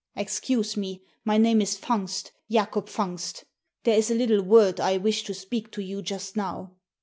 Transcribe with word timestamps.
"Excuse 0.15 0.75
me, 0.75 1.03
my 1.23 1.37
name 1.37 1.61
is 1.61 1.77
Fungst, 1.77 2.31
Jacob 2.49 2.87
Fungst 2.87 3.43
There 3.83 3.95
is 3.99 4.09
a 4.09 4.15
little 4.15 4.41
word 4.41 4.79
I 4.79 4.97
wish 4.97 5.21
to 5.25 5.33
speak 5.35 5.69
to 5.73 5.81
you 5.83 6.01
just 6.01 6.35
now." 6.35 6.71